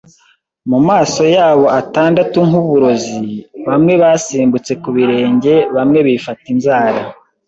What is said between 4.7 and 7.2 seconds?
ku birenge, bamwe bifata inzara